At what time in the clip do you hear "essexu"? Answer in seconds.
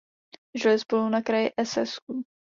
1.57-2.23